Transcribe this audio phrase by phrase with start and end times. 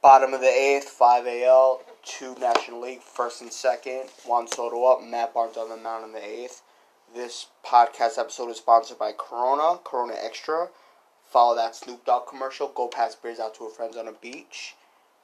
[0.00, 4.04] Bottom of the eighth, 5 AL, two National League, first and second.
[4.24, 6.62] Juan Soto up, Matt Barnes on the mound in the eighth.
[7.16, 10.68] This podcast episode is sponsored by Corona, Corona Extra.
[11.24, 12.68] Follow that Snoop Dogg commercial.
[12.68, 14.76] Go pass beers out to a friends on a beach.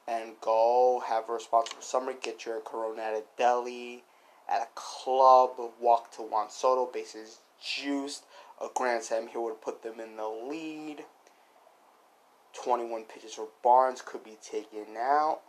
[0.09, 2.13] And go have a responsible summer.
[2.13, 4.03] Get your Corona at a deli,
[4.49, 5.53] at a club.
[5.81, 8.25] Walk to Juan Soto, bases juiced.
[8.61, 11.05] A grand slam here would put them in the lead.
[12.63, 15.41] 21 pitches for Barnes could be taken out.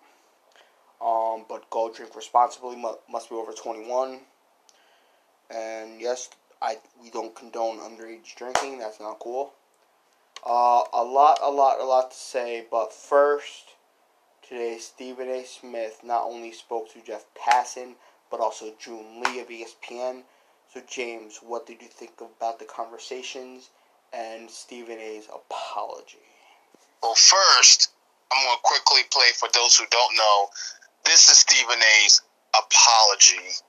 [1.02, 2.76] Um, but go drink responsibly.
[2.76, 4.20] Must be over 21.
[5.50, 6.30] And yes,
[6.62, 8.80] I we don't condone underage drinking.
[8.80, 9.54] That's not cool.
[10.46, 12.66] Uh, a lot, a lot, a lot to say.
[12.70, 13.76] But first,
[14.48, 15.44] today Stephen A.
[15.44, 17.96] Smith not only spoke to Jeff Passan,
[18.32, 20.24] but also Joon Lee of ESPN.
[20.74, 23.70] So James, what did you think about the conversations
[24.12, 26.35] and Stephen A.'s apology?
[27.06, 27.94] Well, first,
[28.34, 30.50] I'm going to quickly play for those who don't know.
[31.06, 32.18] This is Stephen A's
[32.58, 33.62] apology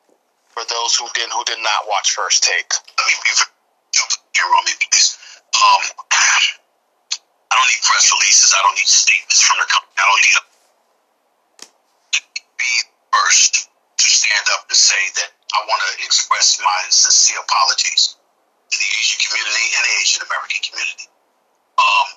[0.56, 2.65] for those who didn't who did not watch First Take.
[2.97, 5.20] Let me be here on me, please.
[5.53, 5.83] Um,
[6.17, 8.56] I don't need press releases.
[8.56, 10.00] I don't need statements from the company.
[10.00, 10.45] I don't need a
[12.56, 12.73] be
[13.12, 18.77] first to stand up and say that I want to express my sincere apologies to
[18.81, 21.12] the Asian community and the Asian American community.
[21.77, 22.17] Um,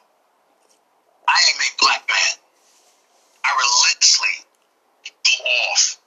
[1.29, 2.35] I am a black man.
[3.45, 4.35] I relentlessly
[5.05, 6.01] go off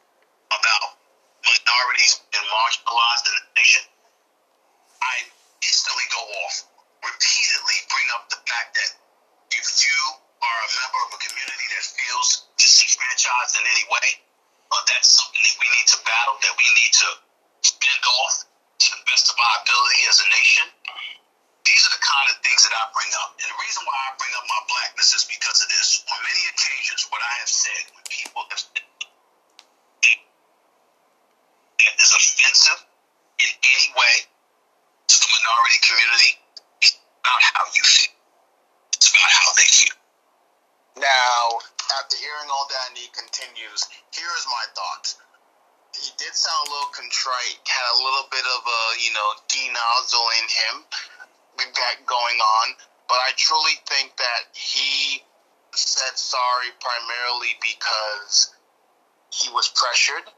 [0.51, 0.99] about
[1.47, 3.85] minorities and marginalized in the nation.
[4.99, 5.15] I
[5.63, 6.67] instantly go off,
[7.07, 8.91] repeatedly bring up the fact that
[9.55, 9.99] if you
[10.43, 14.09] are a member of a community that feels disenfranchised in any way,
[14.75, 17.09] uh, that's something that we need to battle, that we need to
[17.63, 20.67] fend off to the best of our ability as a nation
[22.03, 23.39] kind of things that I bring up.
[23.39, 26.03] And the reason why I bring up my blackness is because of this.
[26.11, 28.83] On many occasions, what I have said, when people have said
[31.83, 32.81] that is offensive
[33.39, 36.33] in any way to the minority community,
[36.83, 38.15] it's about how you feel.
[38.99, 39.97] It's about how they feel.
[40.99, 41.59] Now,
[41.99, 45.23] after hearing all that, and he continues, here is my thoughts
[45.93, 50.29] he did sound a little contrite, had a little bit of a, you know, denozzle
[50.41, 50.75] in him
[51.63, 52.75] we've got going on,
[53.09, 55.23] but I truly think that he
[55.75, 58.55] said sorry primarily because
[59.31, 60.29] he was pressured.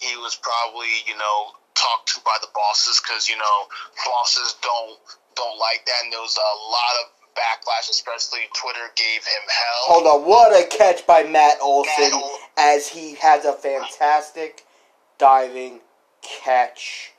[0.00, 3.58] He was probably, you know, talked to by the bosses because you know
[4.06, 4.98] bosses don't
[5.34, 10.02] don't like that, and there was a lot of backlash, especially Twitter gave him hell.
[10.02, 12.22] Hold on, what a catch by Matt Olson Matt
[12.56, 14.64] as he has a fantastic
[15.18, 15.80] diving
[16.22, 17.12] catch,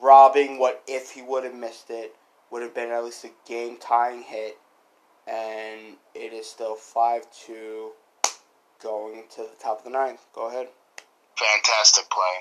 [0.00, 2.14] robbing what if he would have missed it
[2.54, 4.54] would have been at least a game tying hit,
[5.26, 7.90] and it is still 5 2
[8.78, 10.22] going to the top of the ninth.
[10.30, 10.70] Go ahead.
[11.34, 12.36] Fantastic play.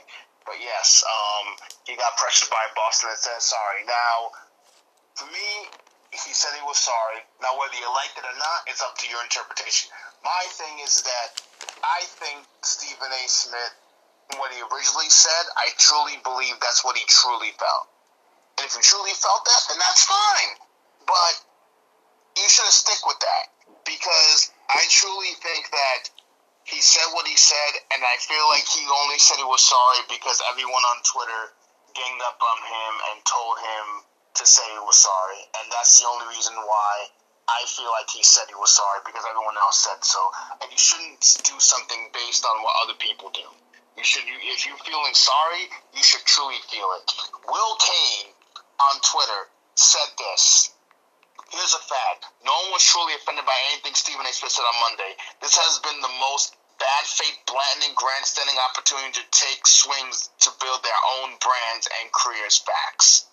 [0.46, 1.58] But yes, um,
[1.90, 3.90] he got pressured by Boston and said sorry.
[3.90, 4.38] Now,
[5.18, 5.74] for me,
[6.14, 7.26] he said he was sorry.
[7.42, 9.90] Now, whether you like it or not, it's up to your interpretation.
[10.22, 11.42] My thing is that
[11.82, 13.24] I think Stephen A.
[13.26, 13.74] Smith,
[14.38, 17.90] what he originally said, I truly believe that's what he truly felt.
[18.58, 20.52] And if you truly felt that, then that's fine.
[21.06, 21.34] But
[22.38, 23.46] you should stick with that
[23.86, 26.10] because I truly think that
[26.64, 30.00] he said what he said, and I feel like he only said he was sorry
[30.08, 31.52] because everyone on Twitter
[31.94, 33.86] ganged up on him and told him
[34.40, 37.12] to say he was sorry, and that's the only reason why
[37.48, 40.20] I feel like he said he was sorry because everyone else said so.
[40.64, 43.46] And you shouldn't do something based on what other people do.
[43.98, 47.06] You should, if you're feeling sorry, you should truly feel it.
[47.46, 48.33] Will Cain
[48.80, 49.42] on Twitter
[49.76, 50.74] said this.
[51.54, 52.26] Here's a fact.
[52.46, 54.34] No one was truly offended by anything Stephen A.
[54.34, 55.14] Smith said on Monday.
[55.42, 60.82] This has been the most bad faith, blatant, grandstanding opportunity to take swings to build
[60.82, 63.30] their own brands and careers backs.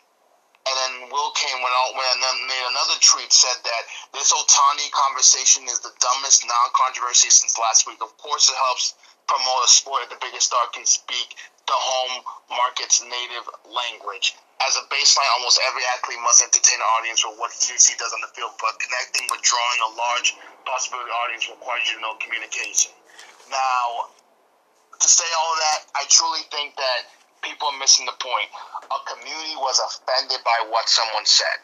[0.69, 5.97] And then Will Cain then made another tweet said that this Ohtani conversation is the
[5.99, 8.05] dumbest non-controversy since last week.
[8.05, 8.95] Of course, it helps
[9.27, 11.34] promote a sport that the biggest star can speak
[11.66, 14.36] the home market's native language
[14.68, 17.97] as a baseline, almost every athlete must entertain an audience with what he or she
[17.97, 20.36] does on the field, but connecting with drawing a large
[20.68, 22.92] possibility audience requires you to know communication.
[23.48, 24.12] Now,
[25.01, 27.01] to say all that, I truly think that
[27.41, 28.48] people are missing the point.
[28.92, 31.60] A community was offended by what someone said.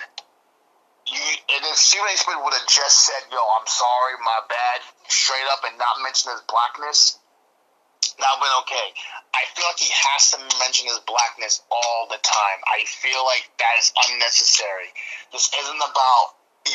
[1.06, 2.16] You, and if Stephen A.
[2.16, 6.32] Smith would have just said, yo, I'm sorry, my bad, straight up and not mention
[6.32, 7.20] his blackness,
[8.14, 8.88] would been okay.
[9.34, 12.58] I feel like he has to mention his blackness all the time.
[12.68, 14.94] I feel like that is unnecessary.
[15.32, 16.26] This isn't about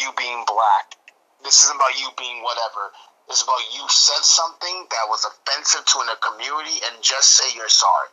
[0.02, 0.98] you being black.
[1.44, 2.92] This isn't about you being whatever.
[3.30, 7.72] It's about you said something that was offensive to a community and just say you're
[7.72, 8.12] sorry.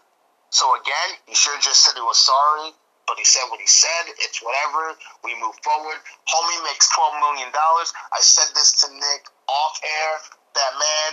[0.50, 2.72] So again, he should have just said he was sorry,
[3.06, 4.14] but he said what he said.
[4.20, 4.96] It's whatever.
[5.24, 5.98] We move forward.
[6.28, 7.92] Homie makes twelve million dollars.
[8.12, 10.12] I said this to Nick off air.
[10.54, 11.12] That man,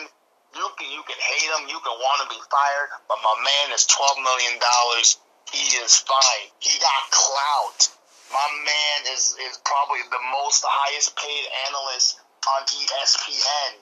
[0.56, 3.76] you can you can hate him, you can want to be fired, but my man
[3.76, 5.20] is twelve million dollars.
[5.52, 6.48] He is fine.
[6.60, 7.92] He got clout.
[8.32, 13.74] My man is is probably the most highest paid analyst on ESPN.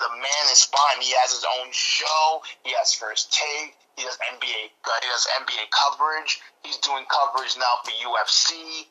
[0.00, 1.02] The man is fine.
[1.02, 2.42] He has his own show.
[2.64, 3.74] He has first take.
[3.96, 4.70] He does NBA.
[4.70, 6.40] He does NBA coverage.
[6.62, 8.86] He's doing coverage now for UFC.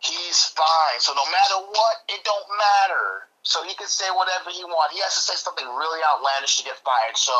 [0.00, 1.00] He's fine.
[1.00, 3.29] So no matter what, it don't matter.
[3.50, 4.94] So he can say whatever he wants.
[4.94, 7.16] He has to say something really outlandish to get fired.
[7.16, 7.32] So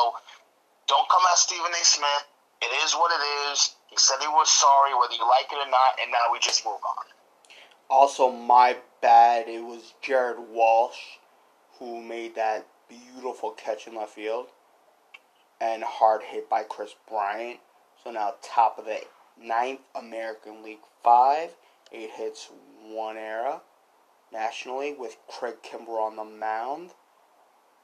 [0.88, 1.84] don't come at Stephen A.
[1.84, 2.26] Smith.
[2.60, 3.22] It is what it
[3.52, 3.76] is.
[3.86, 6.64] He said he was sorry, whether you like it or not, and now we just
[6.64, 7.04] move on.
[7.88, 9.46] Also, my bad.
[9.48, 10.98] It was Jared Walsh
[11.78, 14.48] who made that beautiful catch in left field
[15.60, 17.60] and hard hit by Kris Bryant.
[18.02, 18.98] So now top of the
[19.40, 21.50] ninth American League Five,
[21.92, 22.50] eight hits,
[22.82, 23.60] one error
[24.32, 26.90] nationally with Craig Kimbrel on the mound,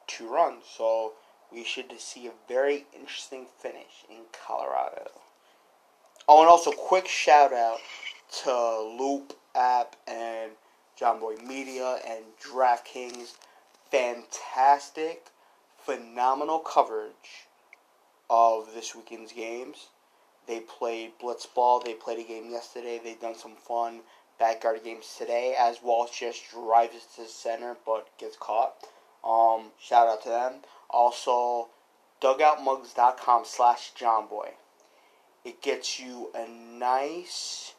[0.07, 0.65] two runs.
[0.77, 1.13] So
[1.53, 5.11] we should see a very interesting finish in Colorado.
[6.29, 7.79] Oh, and also quick shout out
[8.43, 10.53] to Loop app and
[11.01, 13.35] Jomboy Media and DraftKings.
[13.91, 15.29] Fantastic,
[15.79, 17.47] phenomenal coverage
[18.29, 19.89] of this weekend's games.
[20.47, 21.85] They played blitzball.
[21.85, 23.01] They played a game yesterday.
[23.03, 24.01] They've done some fun
[24.39, 28.75] backyard games today as Walsh just drives to center but gets caught.
[29.25, 30.55] Um, shout out to them.
[30.91, 31.69] Also,
[32.21, 34.51] dugoutmugs.com slash jomboy.
[35.45, 37.75] It gets you a nice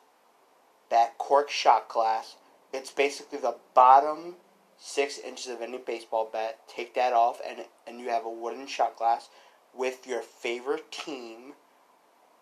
[0.90, 2.36] back cork shot glass.
[2.74, 4.36] It's basically the bottom
[4.78, 6.60] six inches of any baseball bat.
[6.68, 9.30] Take that off, and and you have a wooden shot glass
[9.74, 11.54] with your favorite team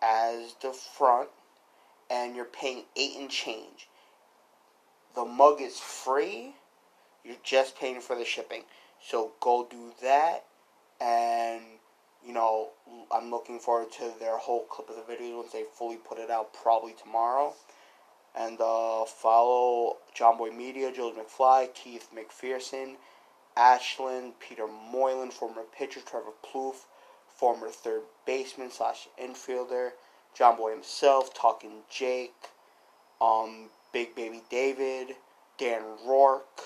[0.02, 1.28] as the front,
[2.10, 3.88] and you're paying eight and change.
[5.16, 6.54] The mug is free.
[7.24, 8.64] You're just paying for the shipping.
[9.02, 10.44] So go do that,
[11.00, 11.62] and
[12.24, 12.68] you know
[13.10, 16.30] I'm looking forward to their whole clip of the video once they fully put it
[16.30, 17.54] out, probably tomorrow.
[18.38, 22.96] And uh, follow Jomboy Media, Jules McFly, Keith McPherson,
[23.56, 26.84] Ashland, Peter Moylan, former pitcher Trevor Plouffe,
[27.26, 29.92] former third baseman slash infielder,
[30.38, 32.34] Jomboy himself, Talking Jake,
[33.22, 35.16] um, Big Baby David,
[35.56, 36.60] Dan Rourke,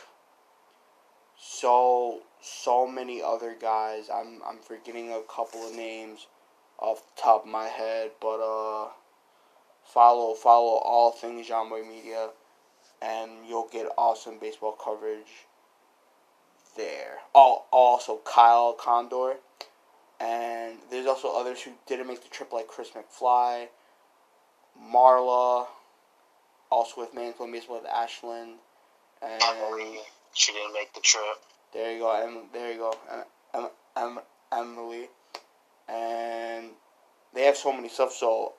[1.39, 4.11] so so many other guys.
[4.13, 6.27] I'm I'm forgetting a couple of names
[6.81, 8.89] off the top of my head, but uh,
[9.85, 12.31] follow follow all things Jomboy Media,
[13.01, 15.47] and you'll get awesome baseball coverage
[16.77, 17.19] there.
[17.33, 19.37] Oh, also Kyle Condor,
[20.19, 23.69] and there's also others who didn't make the trip, like Chris McFly,
[24.93, 25.69] Marla,
[26.71, 28.59] also with Man Playing Baseball with Ashland,
[29.23, 29.99] and Emily,
[30.35, 31.25] she didn't make the trip.
[31.73, 32.95] there you go, em, there you go,
[33.55, 34.19] em, em,
[34.53, 35.09] Emily,
[35.89, 36.71] and
[37.35, 38.13] they have so many stuff.
[38.13, 38.55] So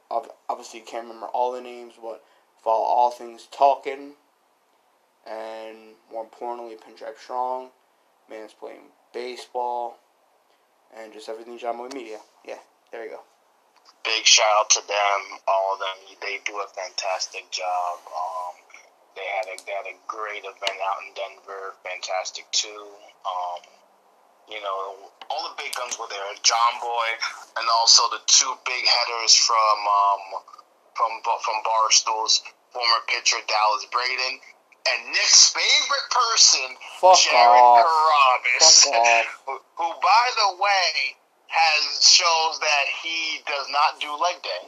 [0.49, 2.23] obviously you can't remember all the names, but
[2.63, 4.13] follow all things talking,
[5.25, 5.77] and
[6.11, 7.69] more importantly, Pinstripe Strong,
[8.29, 9.97] Man's playing baseball,
[10.95, 12.19] and just everything Jomboy Media.
[12.45, 12.59] Yeah,
[12.91, 13.21] there you go.
[14.03, 16.17] Big shout out to them, all of them.
[16.21, 18.01] They do a fantastic job.
[18.09, 18.55] Um,
[19.15, 22.87] they had a they had a great event out in Denver, fantastic too.
[23.27, 23.61] Um,
[24.49, 26.25] you know, all the big guns were there.
[26.41, 27.09] Jomboy,
[27.61, 30.23] and also the two big headers from um,
[30.95, 34.39] from from Barstool's former pitcher Dallas Braden,
[34.89, 36.67] and Nick's favorite person,
[36.99, 37.85] Fuck Jared off.
[37.85, 38.87] Carrabis,
[39.45, 41.15] who, who, by the way,
[41.51, 44.63] has shows that he does not do leg day.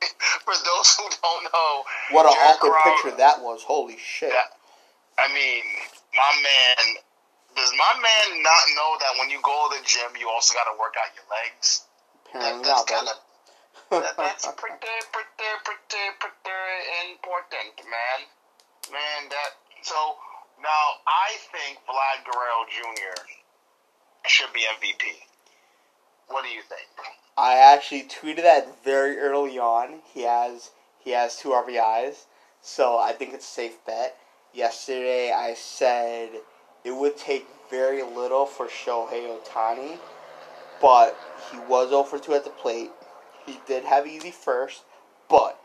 [0.46, 1.72] For those who don't know,
[2.14, 3.62] What an awkward picture that was.
[3.66, 4.32] Holy shit.
[4.32, 4.48] Yeah.
[5.18, 5.64] I mean,
[6.14, 6.96] my man,
[7.52, 10.70] does my man not know that when you go to the gym, you also got
[10.70, 11.84] to work out your legs?
[12.30, 13.14] Apparently that's not, Kinda,
[13.90, 18.18] that, that's pretty, pretty, pretty, pretty important, man.
[18.88, 19.50] Man, that
[19.82, 20.16] so
[20.62, 23.18] now I think Vlad Guerrero Jr.
[24.26, 25.29] should be MVP.
[26.30, 26.86] What do you think?
[27.36, 30.00] I actually tweeted that very early on.
[30.14, 30.70] He has
[31.00, 32.26] he has two RBIs,
[32.62, 34.16] so I think it's a safe bet.
[34.54, 36.30] Yesterday I said
[36.84, 39.98] it would take very little for Shohei Ohtani,
[40.80, 41.18] but
[41.50, 42.90] he was 0 for 2 at the plate.
[43.44, 44.84] He did have easy first,
[45.28, 45.60] but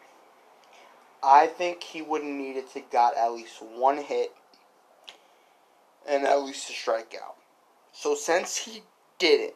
[1.22, 4.34] I think he would have needed to got at least one hit
[6.07, 7.36] and at least a strikeout.
[7.91, 8.81] So since he
[9.19, 9.55] did it,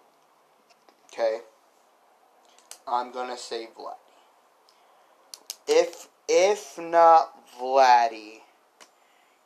[1.20, 1.40] okay,
[2.88, 3.96] I'm gonna say Vladdy.
[5.68, 8.40] If if not Vladdy,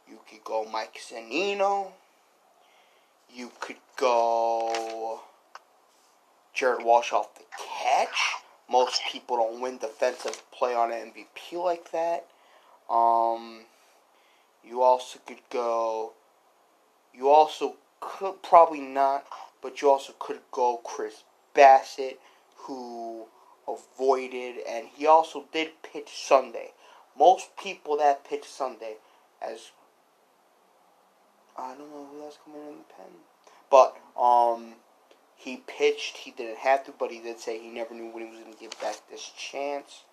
[0.07, 1.91] you could go Mike Zunino.
[3.33, 5.21] You could go
[6.53, 8.35] Jared Walsh off the catch.
[8.69, 12.27] Most people don't win defensive play on an MVP like that.
[12.89, 13.61] Um,
[14.63, 16.13] you also could go.
[17.13, 19.25] You also could probably not,
[19.61, 21.23] but you also could go Chris
[21.55, 22.17] Bassitt,
[22.55, 23.25] who
[23.67, 26.71] avoided, and he also did pitch Sunday.
[27.17, 28.95] Most people that pitch Sunday,
[29.41, 29.71] as
[31.57, 33.11] I don't know who else coming in the pen,
[33.69, 34.75] but um,
[35.35, 36.17] he pitched.
[36.17, 38.53] He didn't have to, but he did say he never knew when he was going
[38.53, 40.03] to get back this chance.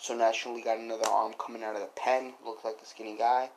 [0.00, 2.34] So National League got another arm coming out of the pen.
[2.44, 3.50] Looked like a skinny guy.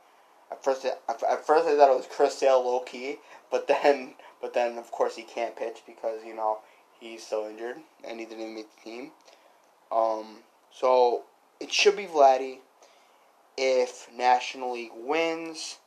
[0.51, 3.17] At first, at first I thought it was Chris Sale low key,
[3.49, 6.59] but then, but then of course he can't pitch because you know
[7.03, 9.11] he's still injured and he didn't even make the team.
[9.91, 10.37] Um,
[10.71, 11.23] so
[11.59, 12.59] it should be Vladdy.
[13.55, 15.77] If National League wins,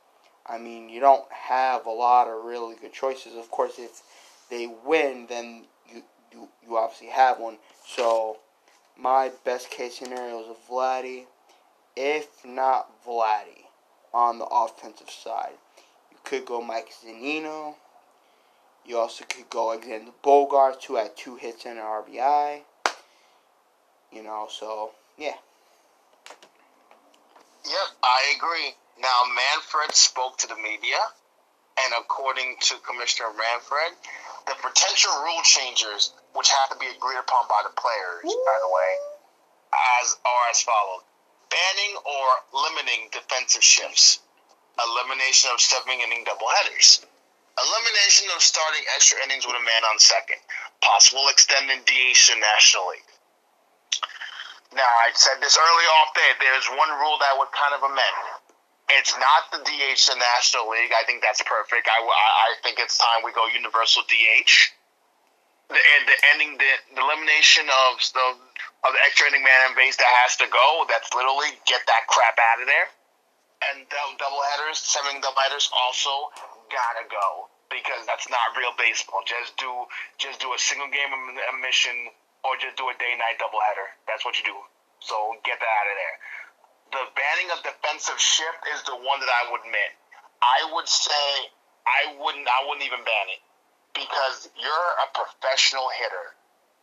[0.45, 3.35] I mean you don't have a lot of really good choices.
[3.35, 4.01] Of course, if
[4.49, 7.57] they win, then you you, you obviously have one.
[7.85, 8.37] So
[8.97, 11.25] my best case scenario is Vladdy.
[11.97, 13.67] If not Vladdy
[14.13, 15.53] on the offensive side.
[16.11, 17.75] You could go Mike Zunino.
[18.87, 22.61] You also could go Alexander Bogaerts, who had two hits and an RBI.
[24.13, 25.35] You know, so yeah.
[27.65, 28.71] Yep, I agree.
[28.97, 30.97] Now Manfred spoke to the media,
[31.83, 33.91] and according to Commissioner Manfred,
[34.47, 38.71] the potential rule changes, which have to be agreed upon by the players, by the
[38.71, 38.91] way,
[39.99, 41.03] as are as follows:
[41.51, 42.27] banning or
[42.63, 44.19] limiting defensive shifts,
[44.79, 47.03] elimination of seven inning doubleheaders,
[47.57, 50.37] elimination of starting extra innings with a man on second,
[50.81, 53.09] possible extending DH to National League.
[54.75, 56.29] Now, I said this early off day.
[56.37, 58.19] There's one rule that I would kind of amend.
[58.99, 60.93] It's not the DH to National League.
[60.93, 61.87] I think that's perfect.
[61.87, 64.53] I, I, think it's time we go universal DH.
[65.67, 68.27] The, and the ending, the, the elimination of the
[68.87, 70.87] of the extra inning man on base that has to go.
[70.87, 72.87] That's literally get that crap out of there.
[73.71, 76.31] And double headers, seven double headers also
[76.71, 79.21] gotta go because that's not real baseball.
[79.27, 79.69] Just do
[80.17, 81.11] just do a single game
[81.55, 82.11] emission
[82.43, 83.89] or just do a day night double header.
[84.07, 84.57] That's what you do.
[85.03, 86.17] So get that out of there.
[86.87, 89.91] The banning of defensive shift is the one that I would admit.
[90.39, 91.27] I would say
[91.83, 93.41] I wouldn't I wouldn't even ban it
[93.93, 96.27] because you're a professional hitter.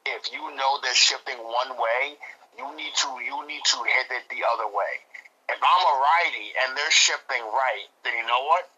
[0.04, 2.20] If you know they're shifting one way,
[2.60, 4.92] you need to you need to hit it the other way.
[5.48, 8.68] If I'm a righty and they're shifting right, then you know what?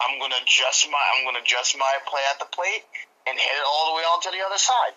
[0.00, 2.84] I'm gonna adjust my I'm gonna adjust my play at the plate
[3.26, 4.96] and hit it all the way onto the other side.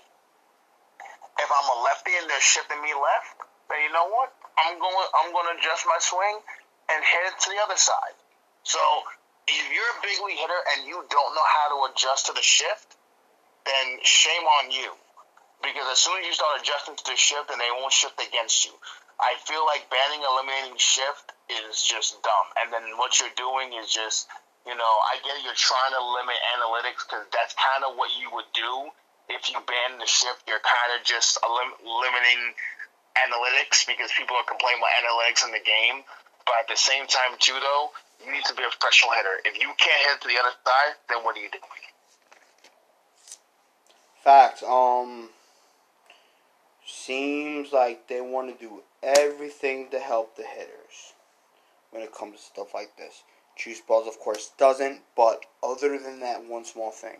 [1.37, 4.33] If I'm a lefty and they're shifting me left, then you know what?
[4.57, 6.41] I'm going I'm gonna adjust my swing
[6.89, 8.17] and hit it to the other side.
[8.63, 8.81] So
[9.47, 12.41] if you're a big league hitter and you don't know how to adjust to the
[12.41, 12.97] shift,
[13.65, 14.89] then shame on you.
[15.61, 18.65] Because as soon as you start adjusting to the shift, then they won't shift against
[18.65, 18.73] you.
[19.19, 22.47] I feel like banning eliminating shift is just dumb.
[22.59, 24.27] And then what you're doing is just,
[24.65, 28.33] you know, I get you're trying to limit analytics because that's kind of what you
[28.33, 28.89] would do
[29.29, 30.41] if you ban the shift.
[30.49, 32.57] You're kind of just elim- limiting
[33.13, 36.01] analytics because people are complaining about analytics in the game.
[36.49, 37.93] But at the same time, too, though,
[38.25, 39.37] you need to be a professional hitter.
[39.45, 41.85] If you can't hit to the other side, then what are you doing?
[44.23, 44.63] Facts.
[44.65, 45.29] Um,
[46.85, 51.13] seems like they want to do everything to help the hitters
[51.91, 53.23] when it comes to stuff like this.
[53.55, 57.17] Juice Balls, of course, doesn't, but other than that one small thing,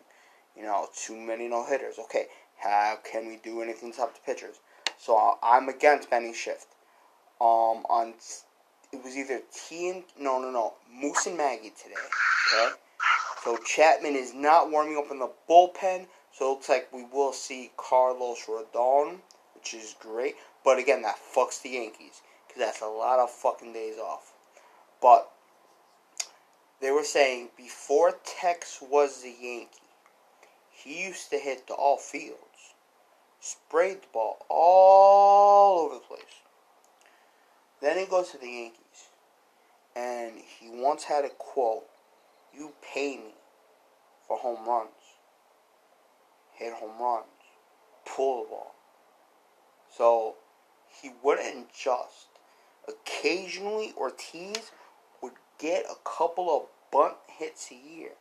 [0.56, 1.98] you know, too many no hitters.
[1.98, 2.25] Okay,
[2.58, 4.58] how can we do anything to help the pitchers?
[4.98, 6.68] So I'm against banning shift.
[7.42, 8.13] Um, on
[8.92, 11.96] it was either T and no no no Moose and Maggie today.
[12.54, 12.75] Okay,
[13.44, 17.34] so Chapman is not warming up in the bullpen, so it looks like we will
[17.34, 19.18] see Carlos Rodon,
[19.54, 20.36] which is great.
[20.63, 24.34] But again, that fucks the Yankees because that's a lot of fucking days off.
[25.01, 25.30] But
[26.82, 29.70] they were saying before Tex was the Yankee,
[30.72, 32.74] he used to hit to all fields,
[33.39, 36.41] sprayed the ball all over the place.
[37.82, 39.10] Then he goes to the Yankees,
[39.96, 41.88] and he once had a quote:
[42.53, 43.34] "You pay me
[44.27, 44.89] for home runs,
[46.53, 47.25] hit home runs,
[48.05, 48.75] pull the ball."
[49.89, 50.36] So
[51.01, 52.27] he wouldn't just.
[52.88, 54.85] Occasionally, Ortiz would
[55.60, 58.12] get a couple of bunt hits a year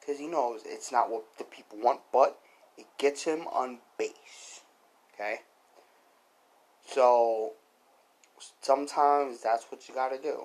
[0.00, 2.38] because he knows it's not what the people want, but
[2.76, 4.62] it gets him on base.
[5.14, 5.36] Okay?
[6.86, 7.52] So,
[8.60, 10.44] sometimes that's what you gotta do.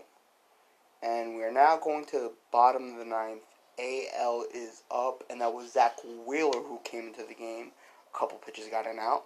[1.01, 3.43] And we're now going to the bottom of the ninth.
[3.79, 5.97] AL is up, and that was Zack
[6.27, 7.71] Wheeler who came into the game.
[8.13, 9.23] A couple pitches got in out.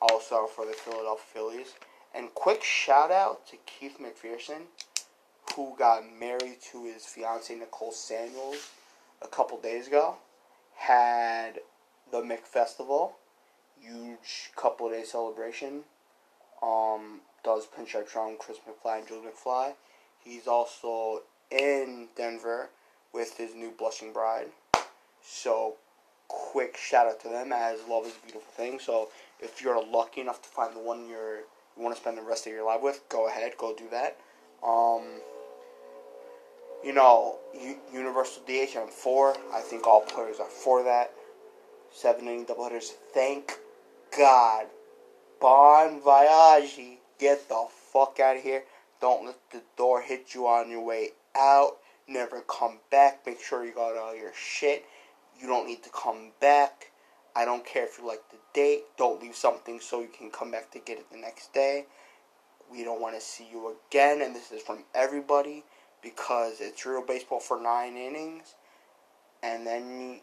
[0.00, 1.74] Also for the Philadelphia Phillies.
[2.14, 4.62] And quick shout out to Keith McPherson,
[5.54, 8.70] who got married to his fiancee Nicole Samuels
[9.22, 10.16] a couple days ago.
[10.76, 11.60] Had
[12.10, 13.12] the McFestival,
[13.80, 15.84] huge couple day celebration.
[16.62, 19.74] Um, does Pinstripe Charm, Chris McFly, and Julie McFly.
[20.24, 22.70] He's also in Denver
[23.12, 24.48] with his new blushing bride.
[25.22, 25.74] So,
[26.28, 28.78] quick shout out to them as love is a beautiful thing.
[28.78, 29.10] So,
[29.40, 31.40] if you're lucky enough to find the one you're
[31.76, 34.16] you want to spend the rest of your life with, go ahead, go do that.
[34.62, 35.02] Um,
[36.84, 37.36] you know,
[37.92, 39.34] Universal DH I'm for.
[39.52, 41.12] I think all players are for that.
[41.92, 42.90] Seven inning doubleheaders.
[43.14, 43.58] Thank
[44.16, 44.66] God.
[45.40, 46.98] Bon voyage.
[47.18, 48.64] Get the fuck out of here.
[49.00, 51.76] Don't let the door hit you on your way out.
[52.06, 53.20] Never come back.
[53.26, 54.84] Make sure you got all your shit.
[55.40, 56.90] You don't need to come back.
[57.36, 58.84] I don't care if you like the date.
[58.96, 61.86] Don't leave something so you can come back to get it the next day.
[62.70, 64.20] We don't want to see you again.
[64.22, 65.64] And this is from everybody
[66.04, 68.54] because it's real baseball for nine innings.
[69.42, 70.20] And then,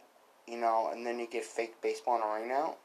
[0.48, 2.76] you know, and then you get fake baseball in a rainout.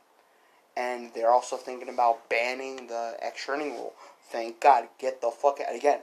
[0.76, 3.94] And they're also thinking about banning the extra inning rule.
[4.30, 4.88] Thank God.
[4.98, 5.74] Get the fuck out.
[5.74, 6.00] Again,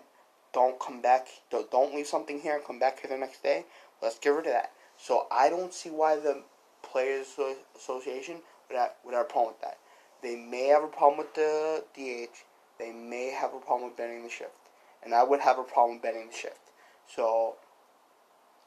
[0.54, 1.28] don't come back.
[1.50, 3.66] Don't, leave something here and come back here the next day.
[4.02, 4.72] Let's get rid of that.
[4.98, 6.44] So I don't see why the
[6.82, 7.28] Players
[7.76, 8.38] Association
[8.70, 9.78] would have, would have a problem with that.
[10.22, 12.38] They may have a problem with the DH.
[12.80, 14.52] They may have a problem with banning the shift.
[15.04, 16.63] And I would have a problem banning the shift.
[17.08, 17.56] So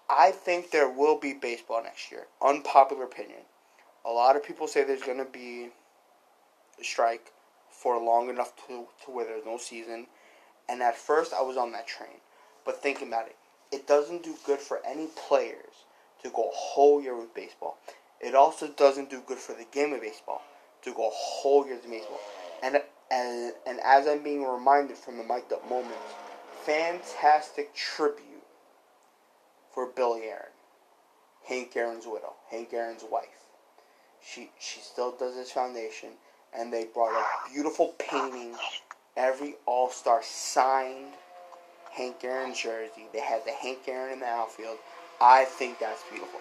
[0.09, 2.27] I think there will be baseball next year.
[2.41, 3.41] Unpopular opinion.
[4.05, 5.71] A lot of people say there's going to be
[6.81, 7.33] a strike
[7.71, 10.07] for long enough to, to where there's no season.
[10.69, 12.21] And at first, I was on that train.
[12.65, 13.37] But thinking about it,
[13.73, 15.85] it doesn't do good for any players
[16.23, 17.79] to go a whole year with baseball.
[18.21, 20.43] It also doesn't do good for the game of baseball
[20.83, 22.21] to go a whole year with baseball.
[22.63, 25.97] And and and as I'm being reminded from the mic'd up moments,
[26.65, 28.26] fantastic tribute
[29.77, 30.57] for Billye Aaron,
[31.47, 33.29] Hank Aaron's widow, Hank Aaron's wife.
[34.27, 36.09] She she still does this foundation,
[36.57, 38.55] and they brought a beautiful painting.
[39.19, 41.13] Every All Star signed
[41.93, 43.05] Hank Aaron jersey.
[43.13, 44.79] They had the Hank Aaron in the outfield.
[45.21, 46.41] I think that's beautiful.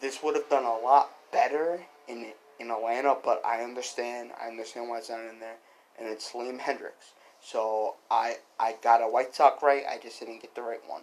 [0.00, 2.28] This would have done a lot better in
[2.60, 4.30] in Atlanta, but I understand.
[4.40, 5.56] I understand why it's not in there,
[5.98, 7.10] and it's Liam Hendriks.
[7.46, 9.84] So I I got a White Sox right.
[9.88, 11.02] I just didn't get the right one.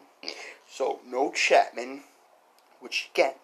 [0.70, 2.02] So no Chapman,
[2.82, 3.36] which again,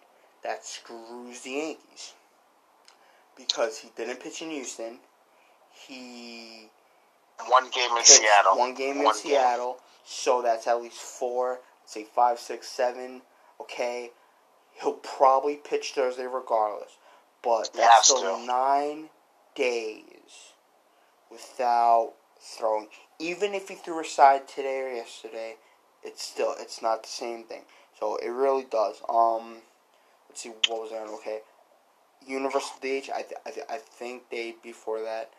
[0.44, 2.14] that screws the Yankees
[3.38, 5.00] because he didn't pitch in Houston.
[5.72, 6.70] He
[7.48, 8.58] one game in Seattle.
[8.58, 9.78] One game in One Seattle.
[10.04, 11.60] So that's at least four.
[11.86, 13.22] Say five, six, seven.
[13.62, 14.12] Okay,
[14.82, 16.98] he'll probably pitch Thursday regardless.
[17.42, 18.46] But He that's still to.
[18.46, 19.10] nine
[19.56, 20.52] days
[21.32, 22.88] without throwing.
[23.20, 25.56] Even if he threw a side today or yesterday,
[26.04, 27.64] it's still it's not the same thing.
[28.00, 29.02] So it really does.
[29.10, 29.58] Um,
[30.30, 31.08] let's see what was that?
[31.08, 31.40] Okay,
[32.26, 33.10] Universal DH.
[33.14, 35.32] I th- I, th- I think they before that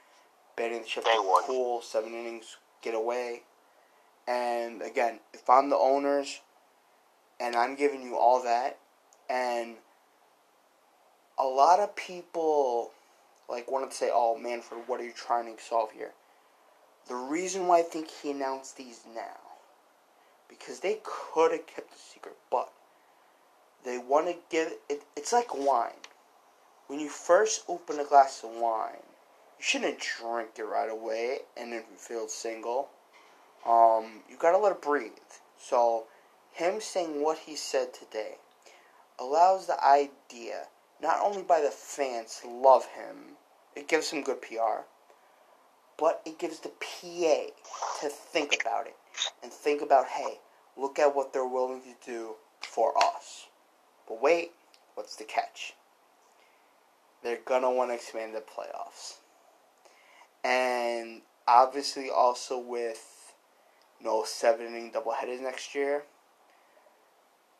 [0.57, 1.81] betting the They cool.
[1.83, 3.43] Seven innings, get away.
[4.29, 6.41] And again, if I'm the owners,
[7.41, 8.79] and I'm giving you all that,
[9.29, 9.77] and
[11.39, 12.91] a lot of people
[13.49, 16.13] like wanted to say, "Oh, Manfred, what are you trying to solve here?"
[17.09, 19.41] The reason why I think he announced these now,
[20.49, 22.73] because they could have kept the secret, but
[23.85, 25.03] they want to give it.
[25.17, 26.03] It's like wine.
[26.87, 29.03] When you first open a glass of wine,
[29.59, 32.89] you shouldn't drink it right away and then feel single.
[33.67, 35.13] Um, you gotta let it breathe.
[35.59, 36.05] So,
[36.53, 38.37] him saying what he said today
[39.19, 40.67] allows the idea
[41.03, 43.37] not only by the fans to love him,
[43.75, 44.85] it gives him good PR,
[46.01, 47.53] but it gives the PA
[48.01, 48.97] to think about it
[49.43, 50.39] and think about, hey,
[50.77, 53.47] look at what they're willing to do for us.
[54.09, 54.53] But wait,
[54.95, 55.75] what's the catch?
[57.23, 59.19] They're gonna want to expand the playoffs,
[60.43, 63.35] and obviously also with
[64.03, 66.05] no seven inning doubleheaders next year.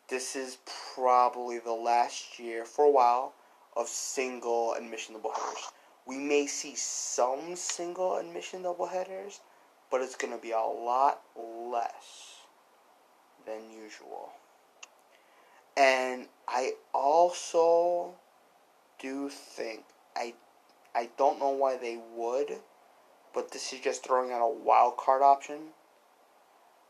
[0.09, 0.57] This is
[0.95, 3.33] probably the last year for a while
[3.77, 5.71] of single admission doubleheaders.
[6.05, 9.39] We may see some single admission doubleheaders,
[9.89, 12.41] but it's going to be a lot less
[13.45, 14.31] than usual.
[15.77, 18.15] And I also
[18.99, 19.83] do think
[20.15, 20.33] I
[20.93, 22.57] I don't know why they would,
[23.33, 25.69] but this is just throwing out a wild card option.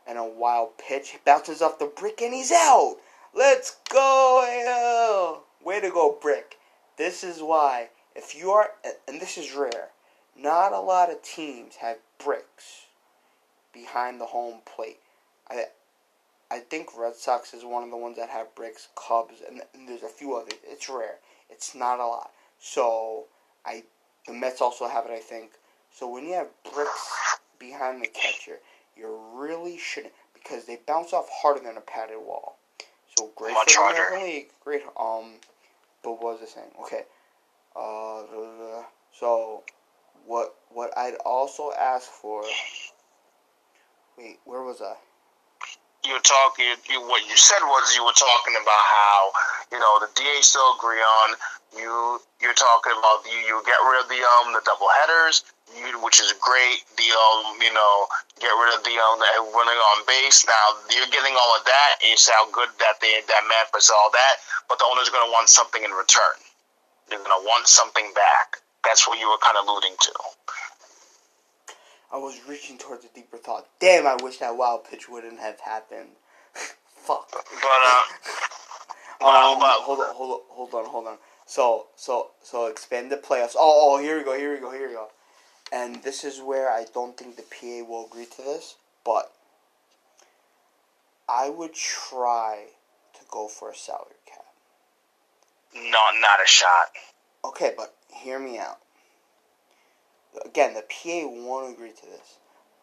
[0.04, 1.16] And a wild pitch.
[1.24, 2.96] Bounces off the brick and he's out.
[3.32, 5.42] Let's go.
[5.64, 6.58] Way to go, Brick.
[6.96, 8.70] This is why, if you are,
[9.08, 9.88] and this is rare,
[10.36, 12.86] not a lot of teams have bricks
[13.72, 14.98] behind the home plate.
[15.48, 15.64] I,
[16.50, 18.88] I think Red Sox is one of the ones that have bricks.
[18.96, 20.54] Cubs, and, and there's a few others.
[20.64, 21.16] It's rare.
[21.50, 22.30] It's not a lot.
[22.58, 23.24] So
[23.66, 23.84] I,
[24.26, 25.10] the Mets also have it.
[25.10, 25.52] I think.
[25.90, 28.58] So when you have bricks behind the catcher,
[28.96, 32.56] you really shouldn't because they bounce off harder than a padded wall.
[33.16, 34.24] So great Much for the harder.
[34.24, 34.48] League.
[34.64, 34.82] Great.
[34.98, 35.34] Um,
[36.02, 36.70] but what was I saying?
[36.82, 37.02] Okay.
[37.74, 38.82] Uh,
[39.12, 39.62] so
[40.26, 42.44] what what I'd also ask for.
[44.18, 44.94] Wait, where was I?
[46.04, 46.66] you were talking.
[46.90, 49.18] You, what you said was you were talking about how
[49.70, 51.28] you know the DA still agree on
[51.78, 52.18] you.
[52.42, 53.38] You're talking about you.
[53.46, 56.82] You get rid of the um the double headers, you, which is great.
[56.98, 57.94] The um you know
[58.42, 60.42] get rid of the um the running on base.
[60.46, 61.92] Now you're getting all of that.
[62.02, 64.34] And you how good that they that Memphis all that,
[64.66, 66.51] but the owner's going to want something in return.
[67.08, 68.58] They're going to want something back.
[68.84, 70.12] That's what you were kind of alluding to.
[72.12, 73.68] I was reaching towards a deeper thought.
[73.80, 76.10] Damn, I wish that wild pitch wouldn't have happened.
[76.96, 77.30] Fuck.
[77.32, 78.02] But uh,
[79.20, 81.18] Um, but- hold on, hold on, hold on, hold on.
[81.46, 83.54] So, so, so expand the playoffs.
[83.56, 85.08] Oh, oh, here we go, here we go, here we go.
[85.72, 89.32] And this is where I don't think the PA will agree to this, but
[91.28, 92.66] I would try
[93.14, 94.11] to go for a salary.
[95.74, 96.68] Not not a shot.
[97.44, 98.78] Okay, but hear me out.
[100.44, 102.38] Again, the PA won't agree to this.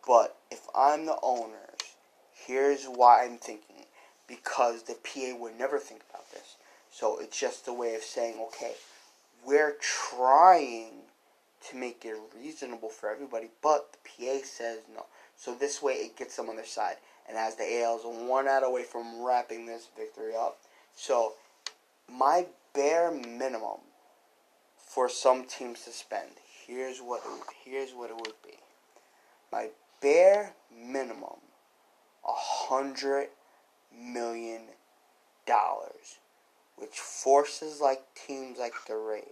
[0.06, 1.96] But if I'm the owners,
[2.34, 3.86] here's why I'm thinking.
[4.28, 6.56] Because the PA would never think about this.
[6.92, 8.74] So it's just a way of saying, okay,
[9.46, 10.92] we're trying
[11.70, 15.06] to make it reasonable for everybody, but the PA says no.
[15.36, 16.96] So this way it gets them on their side.
[17.28, 20.58] And as the AL is one out away from wrapping this victory up.
[20.96, 21.34] So
[22.12, 23.80] my bare minimum
[24.78, 26.32] for some teams to spend.
[26.66, 28.58] Here's what it, here's what it would be.
[29.52, 29.70] My
[30.02, 31.42] bare minimum,
[32.28, 33.30] a hundred
[33.96, 34.62] million
[35.46, 36.20] dollars,
[36.76, 39.26] which forces like teams like the Rays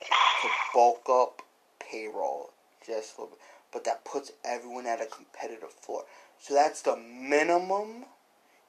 [0.00, 1.42] to bulk up
[1.78, 2.50] payroll
[2.86, 6.04] just a little bit, but that puts everyone at a competitive floor.
[6.38, 8.06] So that's the minimum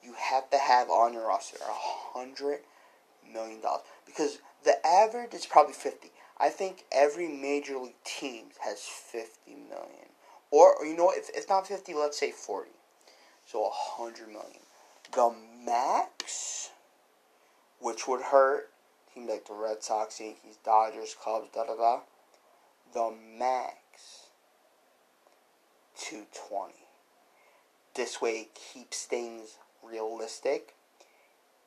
[0.04, 2.60] you have to have on your roster, a hundred
[3.34, 6.12] million dollars, because the average is probably fifty.
[6.40, 10.10] I think every major league team has fifty million,
[10.50, 12.72] or, or you know, if it's not fifty, let's say forty.
[13.46, 14.62] So a hundred million.
[15.14, 15.34] The
[15.66, 16.70] max,
[17.80, 18.70] which would hurt
[19.14, 22.00] teams like the Red Sox, Yankees, Dodgers, Cubs, da da da.
[22.94, 23.76] The max,
[25.98, 26.74] two twenty.
[27.94, 30.76] This way, it keeps things realistic.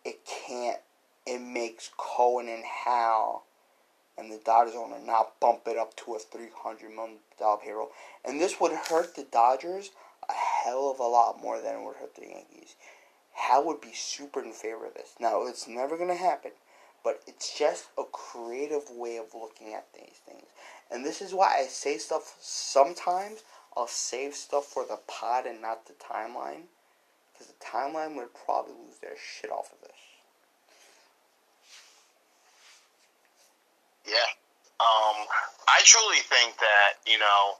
[0.04, 0.80] It can't.
[1.26, 3.44] It makes Cohen and Hal
[4.16, 7.90] and the Dodgers owner not bump it up to a three hundred million dollar payroll.
[8.24, 9.90] And this would hurt the Dodgers
[10.28, 12.76] a hell of a lot more than it would hurt the Yankees.
[13.32, 15.14] Hal would be super in favor of this.
[15.18, 16.52] Now it's never gonna happen,
[17.02, 20.46] but it's just a creative way of looking at these things.
[20.90, 23.40] And this is why I say stuff sometimes
[23.76, 26.68] I'll save stuff for the pod and not the timeline.
[27.32, 30.13] Because the timeline would probably lose their shit off of this.
[34.06, 34.28] Yeah.
[34.80, 35.16] Um,
[35.68, 37.56] I truly think that, you know,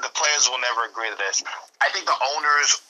[0.00, 1.44] the players will never agree to this.
[1.82, 2.80] I think the owners,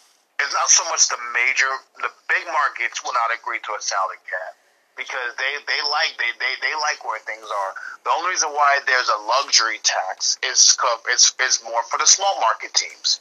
[0.41, 1.69] it's not so much the major,
[2.01, 4.55] the big markets will not agree to a salary cap
[4.97, 7.73] because they, they like they, they, they like where things are.
[8.07, 10.77] The only reason why there's a luxury tax is
[11.11, 13.21] is, is more for the small market teams.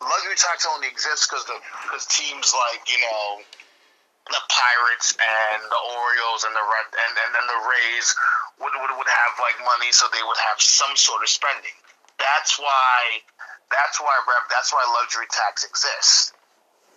[0.00, 3.44] Luxury tax only exists because the because teams like you know
[4.32, 8.08] the Pirates and the Orioles and the and, and then the Rays
[8.60, 11.74] would, would would have like money, so they would have some sort of spending.
[12.18, 13.22] That's why
[13.70, 16.32] that's why rev that's why luxury tax exists.